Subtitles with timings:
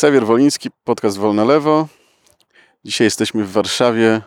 [0.00, 1.88] Xavier Woliński, podcast Wolne Lewo.
[2.84, 4.22] Dzisiaj jesteśmy w Warszawie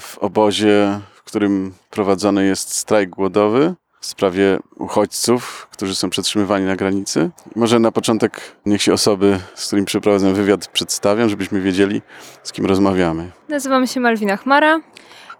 [0.00, 6.76] w obozie, w którym prowadzony jest strajk głodowy w sprawie uchodźców, którzy są przetrzymywani na
[6.76, 7.30] granicy.
[7.56, 12.02] Może na początek niech się osoby, z którymi przeprowadzam wywiad, przedstawią, żebyśmy wiedzieli,
[12.42, 13.30] z kim rozmawiamy.
[13.48, 14.80] Nazywam się Malwina Chmara.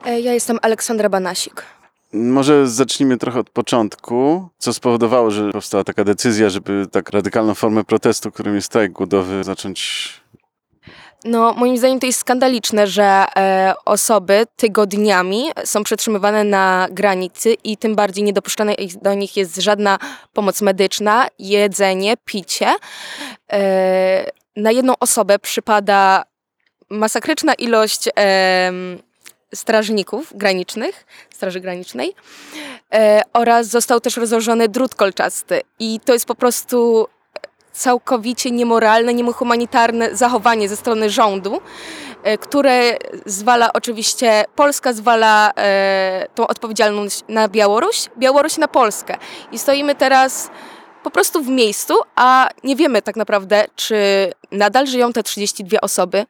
[0.05, 1.62] E, Ja jestem Aleksandra Banasik.
[2.14, 4.48] Może zacznijmy trochę od początku.
[4.58, 9.44] Co spowodowało, że powstała taka decyzja, żeby tak radykalną formę protestu, którym jest strajk głodowy,
[9.44, 10.11] zacząć
[11.25, 17.76] No, moim zdaniem to jest skandaliczne, że e, osoby tygodniami są przetrzymywane na granicy i
[17.76, 18.72] tym bardziej niedopuszczana
[19.03, 19.98] do nich jest żadna
[20.32, 22.75] pomoc medyczna, jedzenie, picie.
[23.53, 26.25] E, na jedną osobę przypada
[26.90, 28.98] masakryczna ilość em,
[29.54, 32.14] strażników granicznych, Straży Granicznej
[32.92, 37.08] e, oraz został też rozłożony drut kolczasty i to jest po prostu
[37.75, 41.61] całkowicie niemoralne, niehumanitarne zachowanie ze strony rządu,
[42.23, 49.17] e, które zwala oczywiście, Polska zwala e, tą odpowiedzialność na Białoruś, Białoruś na Polskę.
[49.53, 50.50] I stoimy teraz
[51.03, 53.97] po prostu w miejscu, a nie wiemy tak naprawdę, czy
[54.53, 56.27] nadal żyją te 32 osoby, e,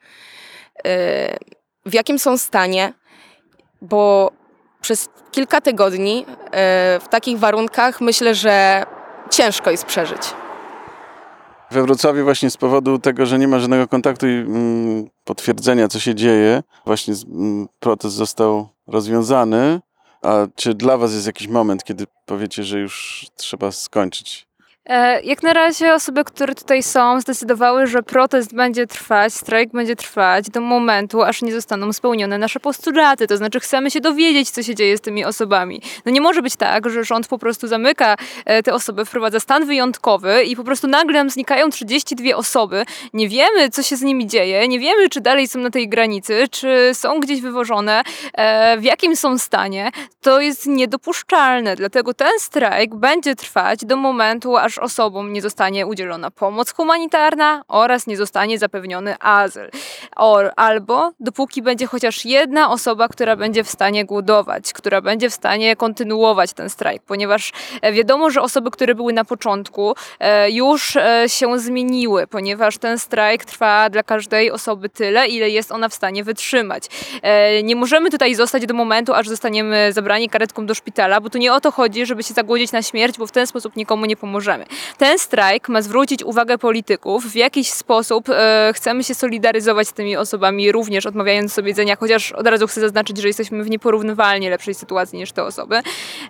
[1.87, 2.93] w jakim są stanie,
[3.85, 4.31] bo
[4.81, 8.87] przez kilka tygodni e, w takich warunkach myślę, że
[9.31, 10.35] ciężko jest przeżyć.
[11.71, 16.01] We Wrocławiu właśnie z powodu tego, że nie ma żadnego kontaktu i mm, potwierdzenia, co
[16.01, 19.81] się dzieje, właśnie mm, protest został rozwiązany.
[20.23, 24.47] A czy dla was jest jakiś moment, kiedy powiecie, że już trzeba skończyć?
[24.89, 29.97] E, Jak na razie osoby, które tutaj są, zdecydowały, że protest będzie trwać, strajk będzie
[29.97, 33.27] trwać do momentu, aż nie zostaną spełnione nasze postulaty.
[33.27, 35.83] To znaczy, chcemy się dowiedzieć, co się dzieje z tymi osobami.
[36.07, 39.67] No nie może być tak, że rząd po prostu zamyka e, te osoby, wprowadza stan
[39.67, 42.85] wyjątkowy i po prostu nagle nam znikają 32 osoby.
[43.13, 46.49] Nie wiemy, co się z nimi dzieje, nie wiemy, czy dalej są na tej granicy,
[46.51, 48.03] czy są gdzieś wywożone,
[48.35, 49.91] e, w jakim są stanie.
[50.21, 56.31] To jest niedopuszczalne, dlatego ten strajk będzie trwać do momentu, aż osobom nie zostanie udzielona
[56.31, 59.71] pomoc humanitarna oraz nie zostanie zapewniony azyl.
[60.17, 65.35] Or, albo dopóki będzie chociaż jedna osoba, która będzie w stanie głodować, która będzie w
[65.35, 67.53] stanie kontynuować ten strajk, ponieważ
[67.83, 72.99] e, wiadomo, że osoby, które były na początku, e, już e, się zmieniły, ponieważ ten
[72.99, 76.85] strajk trwa dla każdej osoby tyle, ile jest ona w stanie wytrzymać.
[77.65, 81.53] Nie możemy tutaj zostać do momentu, aż zostaniemy zabrani karetką do szpitala, bo tu nie
[81.53, 84.64] o to chodzi, żeby się zagłodzić na śmierć, bo w ten sposób nikomu nie pomożemy.
[84.99, 90.17] Ten strajk ma zwrócić uwagę polityków, w jakiś sposób e, chcemy się solidaryzować z tymi
[90.17, 94.75] osobami, również odmawiając sobie jedzenia, chociaż od razu chcę zaznaczyć, że jesteśmy w nieporównywalnie lepszej
[94.75, 95.77] sytuacji niż te osoby,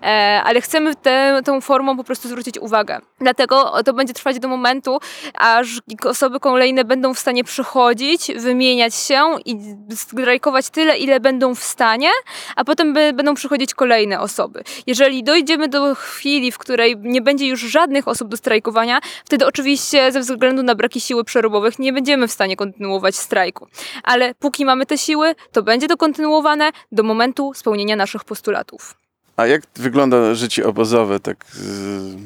[0.03, 0.07] e,
[0.45, 3.01] ale chcemy tę tą formą po prostu zwrócić uwagę.
[3.21, 4.99] Dlatego to będzie trwać do momentu,
[5.35, 9.59] aż osoby kolejne będą w stanie przychodzić, wymieniać się i
[9.95, 12.11] strajkować tyle, ile będą w stanie,
[12.57, 14.63] a potem by, będą przychodzić kolejne osoby.
[14.87, 20.13] Jeżeli dojdziemy do chwili, w której nie będzie już żadnych osób do strajkowania, wtedy oczywiście
[20.13, 23.67] ze względu na braki siły przerobowych nie będziemy w stanie kontynuować strajku.
[24.03, 28.95] Ale póki mamy te siły, to będzie to kontynuowane do momentu spełnienia naszych postulatów.
[29.37, 32.17] A jak wygląda życie obozowe, tak, z-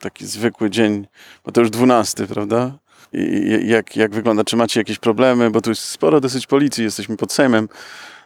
[0.00, 1.06] taki zwykły dzień,
[1.44, 2.72] bo to już dwunasty, prawda?
[3.12, 4.44] I jak, jak wygląda?
[4.44, 5.50] Czy macie jakieś problemy?
[5.50, 7.68] Bo tu jest sporo dosyć policji, jesteśmy pod Sejmem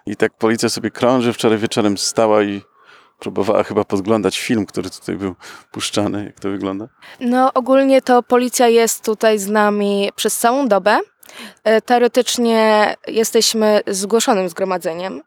[0.07, 1.33] i tak policja sobie krąży.
[1.33, 2.63] Wczoraj wieczorem stała i
[3.23, 5.35] próbowała chyba podglądać film, który tutaj był
[5.71, 6.25] puszczany.
[6.25, 6.89] Jak to wygląda?
[7.21, 10.99] No, ogólnie to policja jest tutaj z nami przez całą dobę.
[11.65, 15.23] E, Teoretycznie jesteśmy zgłoszonym zgromadzeniem,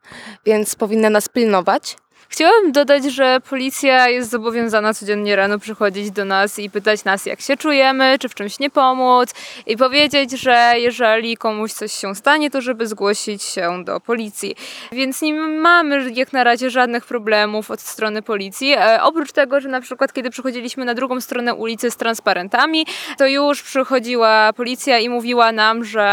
[0.45, 1.97] więc powinna nas pilnować.
[2.35, 7.41] Chciałabym dodać, że policja jest zobowiązana codziennie rano przychodzić do nas i pytać nas, jak
[7.41, 9.33] się czujemy, czy w czymś nie pomóc,
[9.65, 14.55] i powiedzieć, że jeżeli komuś coś się stanie, to żeby zgłosić się do policji.
[14.91, 18.73] Więc nie mamy jak na razie żadnych problemów od strony policji.
[18.73, 22.85] E, oprócz tego, że na przykład kiedy przychodziliśmy na drugą stronę ulicy z transparentami,
[23.17, 26.05] to już przychodziła policja i mówiła nam, że,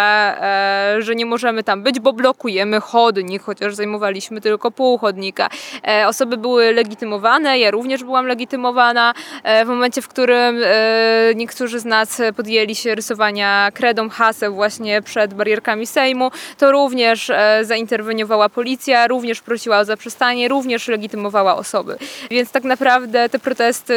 [0.99, 5.49] e, że nie możemy tam być, bo blokujemy chodnik, chociaż zajmowaliśmy tylko pół chodnika.
[5.83, 9.15] E, osoby były legitymowane, ja również byłam legitymowana.
[9.43, 15.03] E, w momencie, w którym e, niektórzy z nas podjęli się rysowania kredą haseł właśnie
[15.03, 21.97] przed barierkami Sejmu, to również e, zainterweniowała policja, również prosiła o zaprzestanie, również legitymowała osoby.
[22.31, 23.95] Więc tak naprawdę te protesty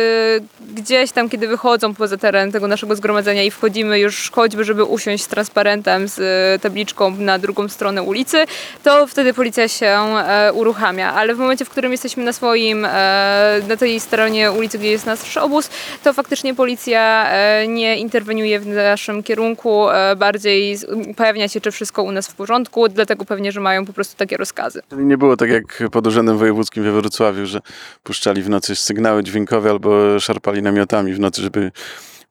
[0.73, 5.23] gdzieś tam, kiedy wychodzą poza teren tego naszego zgromadzenia i wchodzimy już choćby, żeby usiąść
[5.23, 8.45] z transparentem, z e, tabliczką na drugą stronę ulicy,
[8.83, 11.13] to wtedy policja się e, uruchamia.
[11.13, 15.05] Ale w momencie, w którym jesteśmy na swoim, e, na tej stronie ulicy, gdzie jest
[15.05, 15.69] nasz obóz,
[16.03, 20.77] to faktycznie policja e, nie interweniuje w naszym kierunku, e, bardziej
[21.09, 24.37] upewnia się, czy wszystko u nas w porządku, dlatego pewnie, że mają po prostu takie
[24.37, 24.81] rozkazy.
[24.91, 27.59] Nie było tak jak pod Urzędem Wojewódzkim we Wrocławiu, że
[28.03, 31.71] puszczali w nocy sygnały dźwiękowe albo szarpali namiotami w nocy, żeby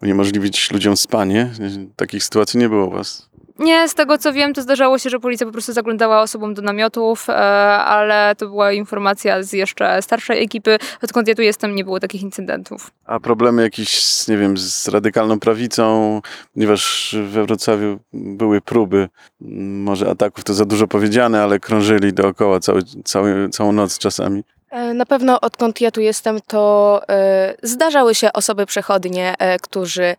[0.03, 1.51] uniemożliwić ludziom spanie.
[1.97, 3.34] Takich sytuacji nie było u was.
[3.59, 6.63] Nie, z tego co wiem, to zdarzało się, że policja po prostu zaglądała osobom do
[6.63, 7.35] namiotów, e,
[7.79, 10.79] ale to była informacja z jeszcze starszej ekipy.
[11.03, 12.91] Odkąd ja tu jestem, nie było takich incydentów.
[13.07, 16.21] A problemy jakieś, z, nie wiem, z radykalną prawicą,
[16.55, 19.09] ponieważ we Wrocławiu były próby,
[19.41, 24.43] może ataków to za dużo powiedziane, ale krążyli dookoła cały, cały, całą noc czasami.
[24.75, 30.17] E, Na pewno odkąd ja tu jestem, to e, zdarzały się osoby przechodnie, e, którzy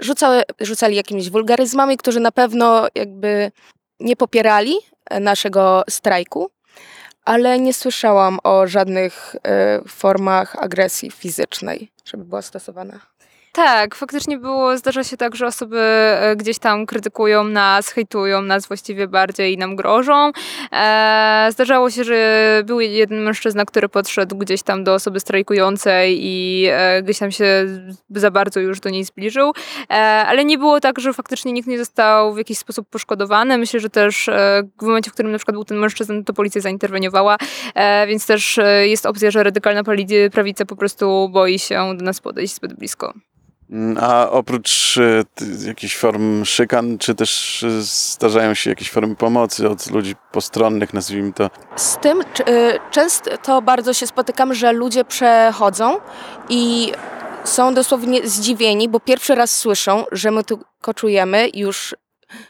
[0.00, 3.50] rzucały, rzucali jakimiś wulgaryzmami, którzy na pewno jakby
[4.00, 4.74] nie popierali
[5.20, 6.50] naszego strajku,
[7.24, 9.36] ale nie słyszałam o żadnych
[9.88, 13.00] formach agresji fizycznej, żeby była stosowana.
[13.56, 18.66] Tak, faktycznie było, zdarza się tak, że osoby e, gdzieś tam krytykują nas, hejtują nas
[18.66, 20.30] właściwie bardziej i nam grożą.
[20.72, 26.66] E, zdarzało się, że był jeden mężczyzna, który podszedł gdzieś tam do osoby strajkującej i
[26.70, 27.66] e, gdzieś tam się
[28.10, 29.52] za bardzo już do niej zbliżył,
[30.26, 33.58] ale nie było tak, że faktycznie nikt nie został w jakiś sposób poszkodowany.
[33.58, 34.30] Myślę, że też
[34.80, 37.36] w momencie, w którym na przykład był ten mężczyzna, to policja zainterweniowała,
[38.06, 39.82] więc też jest opcja, że radykalna
[40.32, 43.14] prawica po prostu boi się do nas podejść zbyt blisko.
[43.70, 45.22] Mm, A oprócz e,
[45.66, 51.32] jakichś form szykan, czy też e, zdarzają się jakieś formy pomocy od ludzi postronnych, nazwijmy
[51.32, 51.50] to?
[51.76, 52.24] Z tym y,
[52.90, 55.98] często bardzo się spotykam, że ludzie przechodzą
[56.48, 56.92] i
[57.44, 61.94] są dosłownie zdziwieni, bo pierwszy raz słyszą, że my tu koczujemy już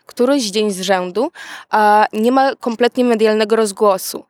[0.07, 1.31] któryś dzień z rzędu,
[1.71, 4.25] a nie ma kompletnie medialnego rozgłosu.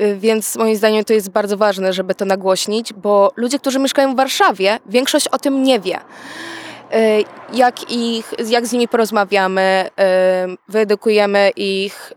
[0.00, 4.12] Y, Więc moim zdaniem to jest bardzo ważne, żeby to nagłośnić, bo ludzie, którzy mieszkają
[4.12, 5.98] w Warszawie, większość o tym nie wie.
[5.98, 12.12] Y, Jak, ich, jak z nimi porozmawiamy, y, wyedukujemy ich,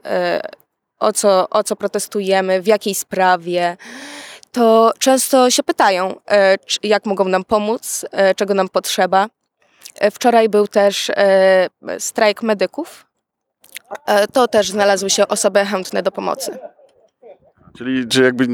[1.00, 3.78] o co, o co protestujemy, w jakiej sprawie,
[4.52, 6.16] to często się pytają,
[6.84, 9.28] jak mogą nam pomóc, czego nam potrzeba.
[10.00, 11.70] E, Wczoraj był też e,
[12.00, 13.06] strajk medyków.
[14.06, 16.58] E, To też znalazły się osoby chętne do pomocy.
[17.78, 18.46] Czyli czy jakby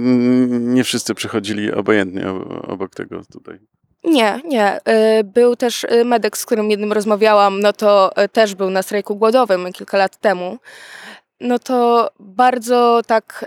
[0.49, 2.23] nie wszyscy przychodzili obojętnie
[2.67, 3.59] obok tego tutaj?
[4.03, 4.79] Nie, nie.
[5.23, 9.97] Był też medyk, z którym jednym rozmawiałam, no to też był na strajku głodowym kilka
[9.97, 10.57] lat temu.
[11.39, 13.45] No to bardzo tak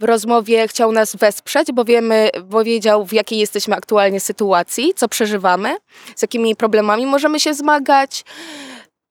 [0.00, 5.08] w rozmowie chciał nas wesprzeć, bo wiemy, bo wiedział w jakiej jesteśmy aktualnie sytuacji, co
[5.08, 5.76] przeżywamy,
[6.16, 8.24] z jakimi problemami możemy się zmagać.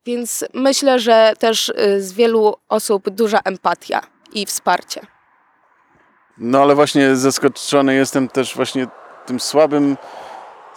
[0.06, 4.02] Więc myślę, że też e, z wielu osób duża empatia
[4.34, 5.02] i wsparcie.
[6.38, 8.88] No ale właśnie zaskoczony jestem też właśnie
[9.26, 9.98] tym słabym,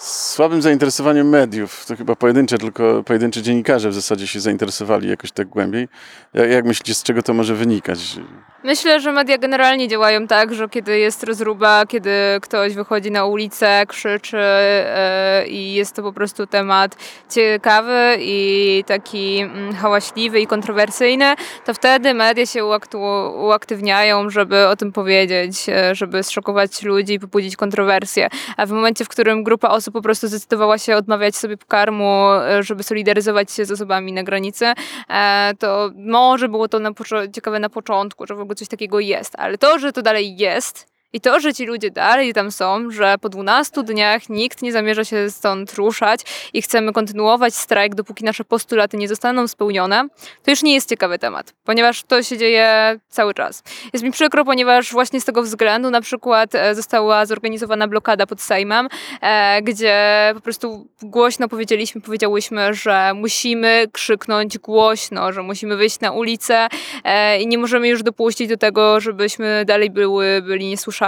[0.01, 1.87] słabym zainteresowaniem mediów.
[1.87, 5.89] To chyba pojedyncze, tylko pojedynczy dziennikarze w zasadzie się zainteresowali jakoś tak głębiej.
[6.35, 8.17] Jak, jak myślicie, z czego to może wynikać?
[8.65, 12.11] Myślę, że media generalnie działają tak, że kiedy jest rozruba, kiedy
[12.43, 16.97] ktoś wychodzi na ulicę, krzyczy e, i jest to po prostu temat
[17.31, 24.77] ciekawy i taki mm, hałaśliwy i kontrowersyjny, to wtedy media się uaktu- uaktywniają, żeby o
[24.77, 28.29] tym powiedzieć, e, żeby zszokować ludzi i pobudzić kontrowersje.
[28.57, 32.63] A w momencie, w którym grupa osób po prostu zdecydowała się odmawiać sobie pokarmu, e,
[32.63, 34.67] żeby solidaryzować się z osobami na granicy,
[35.09, 36.91] e, to może było to na
[37.33, 40.90] ciekawe na początku, że w ogóle coś takiego jest, ale to, że to dalej jest
[41.13, 45.05] i to, że ci ludzie dalej tam są, że po 12 dniach nikt nie zamierza
[45.05, 46.21] się stąd ruszać
[46.53, 50.09] i chcemy kontynuować strajk, dopóki nasze postulaty nie zostaną spełnione,
[50.45, 53.63] to już nie jest ciekawy temat, ponieważ to się dzieje cały czas.
[53.93, 58.41] Jest mi przykro, ponieważ właśnie z tego względu na przykład e, została zorganizowana blokada pod
[58.41, 58.89] Sejmem,
[59.21, 66.13] e, gdzie po prostu głośno powiedzieliśmy, powiedziałyśmy, że musimy krzyknąć głośno, że musimy wyjść na
[66.13, 66.69] ulicę
[67.05, 71.00] e, i nie możemy już dopuścić do tego, żebyśmy dalej były, byli niesłyszalni,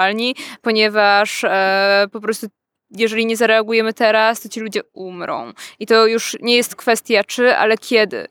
[0.62, 2.46] ponieważ e, po prostu
[2.96, 5.52] jeżeli nie zareagujemy teraz, to ci ludzie umrą.
[5.78, 8.26] I to już nie jest kwestia czy, ale kiedy.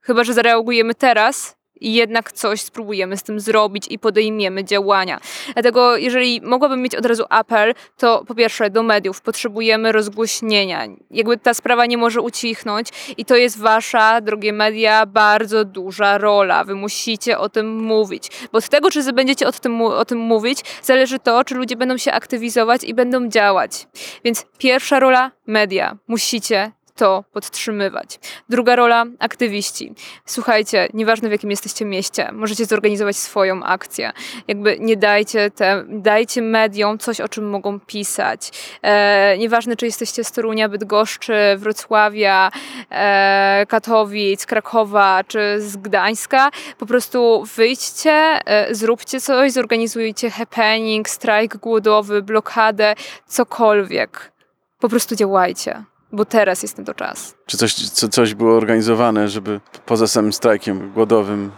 [0.00, 5.20] Chyba, że zareagujemy teraz i jednak coś spróbujemy z tym zrobić i podejmiemy działania.
[5.52, 10.86] Dlatego, jeżeli mogłabym mieć od razu apel, to po pierwsze do mediów potrzebujemy rozgłośnienia.
[11.10, 16.64] Jakby ta sprawa nie może ucichnąć i to jest wasza, drogie media, bardzo duża rola.
[16.64, 20.58] Wy musicie o tym mówić, bo od tego, czy będziecie o tym, o tym mówić,
[20.82, 23.86] zależy to, czy ludzie będą się aktywizować i będą działać.
[24.24, 25.96] Więc pierwsza rola media.
[26.08, 28.18] Musicie to podtrzymywać.
[28.48, 29.94] Druga rola aktywiści.
[30.26, 34.12] Słuchajcie, nieważne w jakim jesteście mieście, możecie zorganizować swoją akcję.
[34.48, 38.50] Jakby nie dajcie, te, dajcie mediom coś, o czym mogą pisać.
[38.82, 42.50] E, nieważne, czy jesteście z Torunia, Bydgoszczy, Wrocławia,
[42.90, 48.12] e, Katowic, Krakowa czy z Gdańska, po prostu wyjdźcie,
[48.44, 52.94] e, zróbcie coś, zorganizujcie happening, strajk głodowy, blokadę,
[53.26, 54.32] cokolwiek.
[54.78, 57.34] Po prostu działajcie, bo teraz jest na to czas.
[57.46, 61.52] Czy coś, co, coś było organizowane, żeby poza samym strajkiem głodowym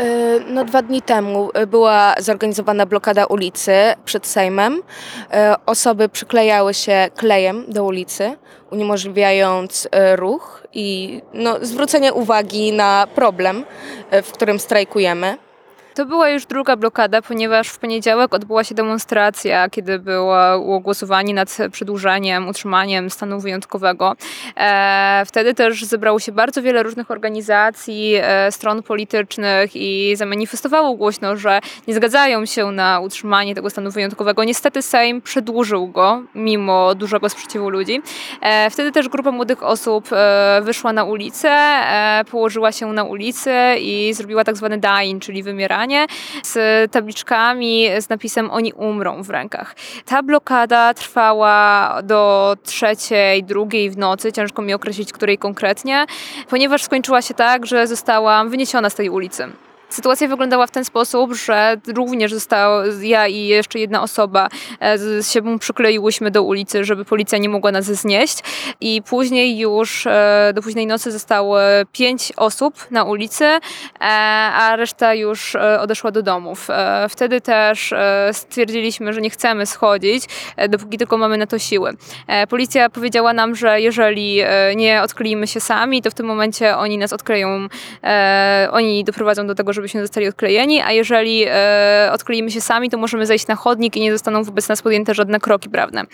[0.00, 3.72] Y, No, dwa dni temu y, była zorganizowana blokada ulicy
[4.04, 4.74] przed Sejmem.
[4.74, 4.80] Y,
[5.66, 8.36] Osoby przyklejały się klejem do ulicy,
[8.70, 13.64] uniemożliwiając ruch i no, zwrócenie uwagi na problem,
[14.22, 15.38] w którym strajkujemy.
[15.94, 21.58] To była już druga blokada, ponieważ w poniedziałek odbyła się demonstracja, kiedy było głosowanie nad
[21.72, 24.16] przedłużeniem, utrzymaniem stanu wyjątkowego.
[24.56, 31.36] E, wtedy też zebrało się bardzo wiele różnych organizacji, e, stron politycznych i zamanifestowało głośno,
[31.36, 34.44] że nie zgadzają się na utrzymanie tego stanu wyjątkowego.
[34.44, 38.02] Niestety Sejm przedłużył go, mimo dużego sprzeciwu ludzi.
[38.40, 40.08] E, wtedy też grupa młodych osób
[40.62, 41.50] wyszła na ulicę,
[42.30, 45.79] położyła się na ulicy i zrobiła tak zwany dying, czyli wymieranie
[46.42, 49.76] z tabliczkami z napisem oni umrą w rękach.
[50.04, 56.06] Ta blokada trwała do trzeciej, drugiej w nocy, ciężko mi określić, której konkretnie,
[56.48, 59.48] ponieważ skończyła się tak, że zostałam wyniesiona z tej ulicy.
[59.90, 64.48] Sytuacja wyglądała w ten sposób, że również zostało, ja i jeszcze jedna osoba
[64.80, 68.38] e, z się przykleiłyśmy do ulicy, żeby policja nie mogła nas znieść.
[68.80, 71.58] I później już e, do późnej nocy zostało
[71.92, 73.60] pięć osób na ulicy, e,
[74.00, 76.68] a reszta już odeszła do domów.
[77.08, 77.94] Wtedy też
[78.32, 80.24] stwierdziliśmy, że nie chcemy schodzić,
[80.68, 81.92] dopóki tylko mamy na to siły.
[82.48, 84.42] Policja powiedziała nam, że jeżeli
[84.76, 87.68] nie odkleimy się sami, to w tym momencie oni nas odkleją,
[88.70, 93.26] oni doprowadzą do tego, żebyśmy zostali odklejeni, a jeżeli e, odkleimy się sami, to możemy
[93.26, 96.04] zejść na chodnik i nie zostaną wobec nas podjęte żadne kroki prawne,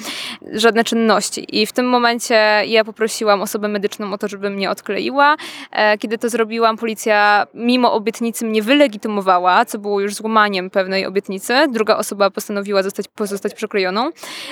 [0.52, 1.60] żadne czynności.
[1.60, 2.34] I w tym momencie
[2.66, 5.36] ja poprosiłam osobę medyczną o to, żeby mnie odkleiła.
[5.72, 11.54] E, kiedy to zrobiłam, policja mimo obietnicy mnie wylegitymowała, co było już złamaniem pewnej obietnicy.
[11.68, 14.10] Druga osoba postanowiła zostać, pozostać przyklejoną.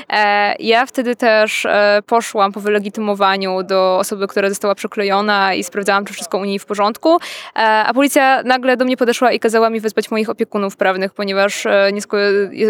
[0.08, 6.04] E, ja wtedy też e, poszłam po wylegitymowaniu do osoby, która została przyklejona i sprawdzałam,
[6.04, 7.16] czy wszystko u niej w porządku,
[7.56, 11.66] e, a policja nagle do mnie podeszła i kazała mi wezwać moich opiekunów prawnych, ponieważ
[11.66, 12.00] e, nie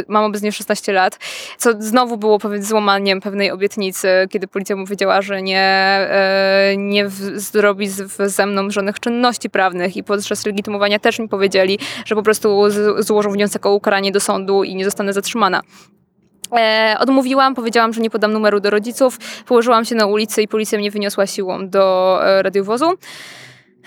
[0.08, 1.18] mam obecnie 16 lat,
[1.58, 7.08] co znowu było powiedz złamaniem pewnej obietnicy, kiedy policja mu powiedziała, że nie, e, nie
[7.34, 7.88] zrobi
[8.26, 12.62] ze mną żadnych czynności prawnych i podczas legitymowania też mi powiedzieli, że po prostu
[12.98, 15.62] złożą wniosek o ukaranie do sądu i nie zostanę zatrzymana.
[16.52, 20.78] E, odmówiłam, powiedziałam, że nie podam numeru do rodziców, położyłam się na ulicy i policja
[20.78, 22.86] mnie wyniosła siłą do e, radiowozu.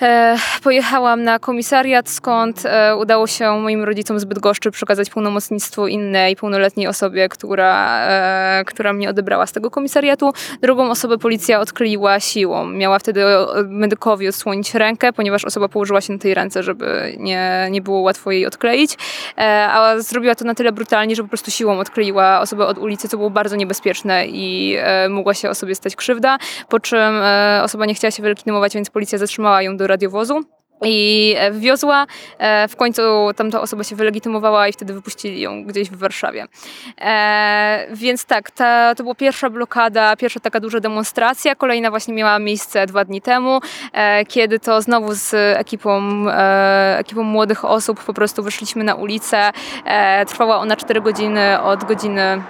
[0.01, 6.35] E, pojechałam na komisariat, skąd e, udało się moim rodzicom z Bydgoszczy przekazać pełnomocnictwo innej
[6.35, 10.33] pełnoletniej osobie, która, e, która mnie odebrała z tego komisariatu.
[10.61, 12.65] Drugą osobę policja odkleiła siłą.
[12.65, 13.23] Miała wtedy
[13.65, 18.31] medykowi odsłonić rękę, ponieważ osoba położyła się na tej ręce, żeby nie, nie było łatwo
[18.31, 18.97] jej odkleić.
[19.69, 23.17] A zrobiła to na tyle brutalnie, że po prostu siłą odkleiła osobę od ulicy, co
[23.17, 24.77] było bardzo niebezpieczne i
[25.09, 26.37] mogła się osobie stać krzywda.
[26.69, 27.15] Po czym
[27.63, 30.44] osoba nie chciała się wylegitymować, więc policja zatrzymała ją do radiowozu.
[30.82, 32.06] I e, wwiozła,
[32.38, 33.01] e, w końcu
[33.36, 36.46] tamta osoba się wylegitymowała i wtedy wypuścili ją gdzieś w Warszawie.
[37.01, 41.56] E, więc tak, ta, to była pierwsza blokada, pierwsza taka duża demonstracja.
[41.56, 43.60] Kolejna właśnie miała miejsce dwa dni temu,
[43.94, 49.51] e, kiedy to znowu z ekipą, e, ekipą młodych osób po prostu wyszliśmy na ulicę.
[49.86, 52.41] E, trwała ona 4 godziny od godziny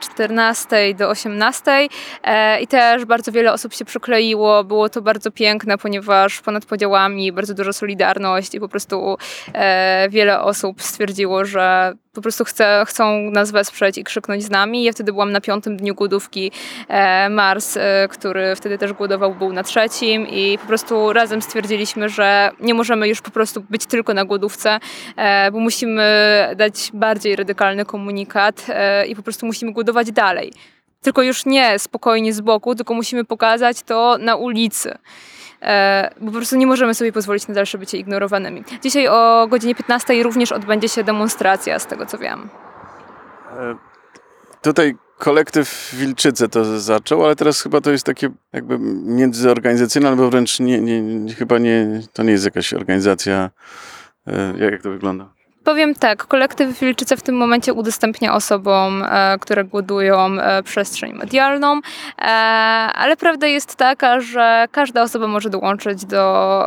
[0.00, 1.88] 14 do 18
[2.22, 4.64] e, i też bardzo wiele osób się przykleiło.
[4.64, 9.16] Było to bardzo piękne, ponieważ ponad podziałami bardzo duża solidarność i po prostu
[9.54, 14.84] e, wiele osób stwierdziło, że po prostu chce, chcą nas wesprzeć i krzyknąć z nami.
[14.84, 16.52] Ja wtedy byłam na piątym dniu głodówki.
[16.88, 22.08] E, Mars, e, który wtedy też głodował, był na trzecim i po prostu razem stwierdziliśmy,
[22.08, 24.78] że nie możemy już po prostu być tylko na głodówce,
[25.16, 26.02] e, bo musimy
[26.56, 30.52] dać bardziej radykalny komunikat e, i po prostu musimy głodować dalej.
[31.02, 34.98] Tylko już nie spokojnie z boku, tylko musimy pokazać to na ulicy.
[35.62, 38.64] E, bo po prostu nie możemy sobie pozwolić na dalsze bycie ignorowanymi.
[38.82, 42.48] Dzisiaj o godzinie 15 również odbędzie się demonstracja, z tego co wiem.
[43.50, 43.76] E,
[44.62, 50.60] Tutaj kolektyw Wilczyce to zaczął, ale teraz chyba to jest takie jakby międzyorganizacyjne, albo wręcz
[50.60, 53.50] nie, nie, chyba nie, to nie jest jakaś organizacja.
[54.26, 55.37] E, jak to wygląda?
[55.68, 61.80] Powiem tak, kolektyw Wilczyce w tym momencie udostępnia osobom, e, które głodują e, przestrzeń medialną,
[62.18, 62.22] e,
[62.94, 66.64] ale prawda jest taka, że każda osoba może dołączyć do,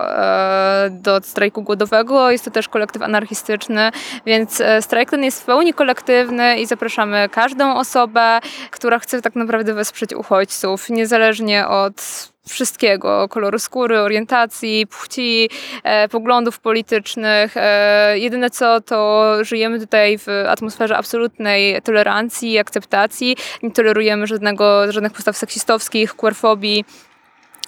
[0.89, 2.31] do strajku głodowego.
[2.31, 3.91] Jest to też kolektyw anarchistyczny,
[4.25, 8.39] więc strajk ten jest w pełni kolektywny i zapraszamy każdą osobę,
[8.71, 15.49] która chce tak naprawdę wesprzeć uchodźców, niezależnie od wszystkiego, koloru skóry, orientacji, płci,
[15.83, 17.57] e, poglądów politycznych.
[17.57, 23.37] E, jedyne co, to żyjemy tutaj w atmosferze absolutnej tolerancji i akceptacji.
[23.63, 26.85] Nie tolerujemy żadnego, żadnych postaw seksistowskich, queerfobii.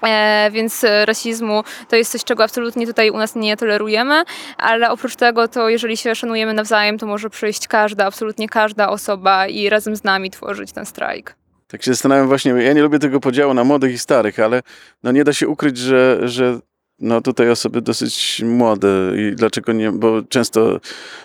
[0.04, 4.24] E, więc rasizmu to jest coś, czego absolutnie tutaj u nas nie tolerujemy,
[4.58, 9.48] ale oprócz tego, to jeżeli się szanujemy nawzajem, to może przyjść każda, absolutnie każda osoba
[9.48, 11.43] i razem z nami tworzyć ten strajk.
[11.74, 14.62] Tak się zastanawiam właśnie, ja nie lubię tego podziału na młodych i starych, ale
[15.04, 16.60] no nie da się ukryć, że, że
[17.00, 20.80] no tutaj osoby dosyć młode i dlaczego nie, bo często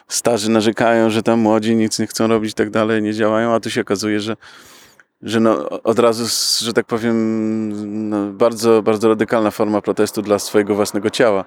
[0.08, 3.60] starzy narzekają, że tam młodzi nic nie chcą robić i tak dalej, nie działają, a
[3.60, 4.36] tu się okazuje, że
[5.22, 6.24] że no, od razu,
[6.64, 11.44] że tak powiem, no, bardzo, bardzo radykalna forma protestu dla swojego własnego ciała.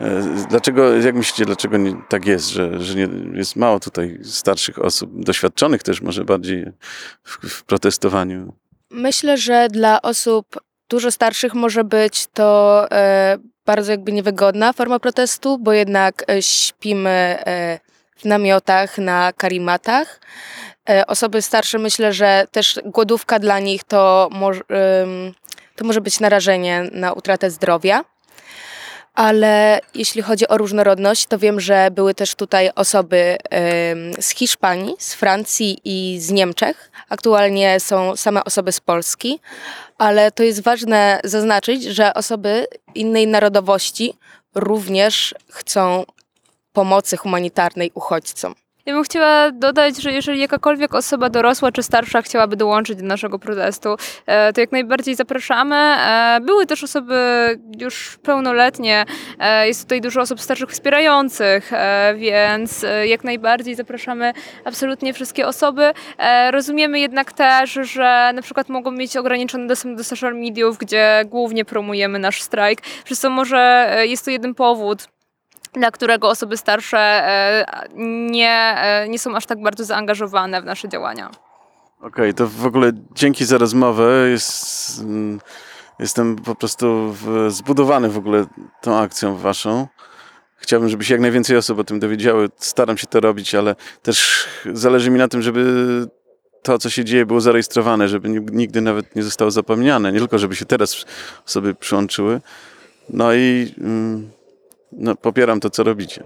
[0.00, 4.78] E, Dlaczego, jak myślicie, dlaczego nie, tak jest, że, że nie, jest mało tutaj starszych
[4.78, 6.72] osób, doświadczonych też może bardziej
[7.22, 8.52] w, w protestowaniu?
[8.90, 10.46] Myślę, że dla osób
[10.88, 17.10] dużo starszych może być to e, bardzo jakby niewygodna forma protestu, bo jednak e, śpimy
[17.10, 17.78] e,
[18.16, 20.20] w namiotach, na karimatach.
[20.88, 25.34] E, osoby starsze myślę, że też głodówka dla nich to, moż, ym,
[25.76, 28.04] to może być narażenie na utratę zdrowia.
[29.14, 33.36] Ale jeśli chodzi o różnorodność, to wiem, że były też tutaj osoby
[34.20, 36.90] z Hiszpanii, z Francji i z Niemczech.
[37.08, 39.40] Aktualnie są same osoby z Polski,
[39.98, 44.14] ale to jest ważne zaznaczyć, że osoby innej narodowości
[44.54, 46.04] również chcą
[46.72, 48.54] pomocy humanitarnej uchodźcom.
[48.88, 53.38] Ja bym chciała dodać, że jeżeli jakakolwiek osoba dorosła czy starsza chciałaby dołączyć do naszego
[53.38, 55.76] protestu, e, to jak najbardziej zapraszamy.
[55.76, 57.14] E, Były też osoby
[57.80, 59.04] już pełnoletnie,
[59.38, 61.70] e, jest tutaj dużo osób starszych wspierających,
[62.16, 64.32] więc jak najbardziej zapraszamy
[64.64, 65.92] absolutnie wszystkie osoby.
[66.50, 71.64] Rozumiemy jednak też, że na przykład mogą mieć ograniczony dostęp do social mediów, gdzie głównie
[71.64, 75.08] promujemy nasz strajk, przez co może jest to jeden powód,
[75.72, 77.66] dla którego osoby starsze e,
[78.30, 81.30] nie, e, nie są aż tak bardzo zaangażowane w nasze działania.
[82.00, 84.28] Okej, to w ogóle dzięki za rozmowę.
[84.30, 85.40] Jest, mm,
[85.98, 87.14] jestem po prostu
[87.48, 88.46] zbudowany w ogóle
[88.80, 89.86] tą akcją waszą.
[90.56, 92.48] Chciałbym, żeby się jak najwięcej osób o tym dowiedziały.
[92.56, 95.62] Staram się to robić, ale też zależy mi na tym, żeby
[96.62, 100.12] to, co się dzieje, było zarejestrowane, żeby nig- nigdy nawet nie zostało zapomniane.
[100.12, 101.04] Nie tylko, żeby się teraz
[101.46, 102.40] osoby przyłączyły.
[103.10, 104.30] No i mm,
[104.92, 106.22] no, popieram to, co robicie.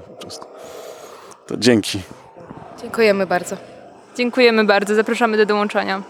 [1.47, 2.01] To dzięki.
[2.83, 3.57] Dziękujemy bardzo.
[4.17, 6.03] Dziękujemy bardzo, zapraszamy do dołączenia.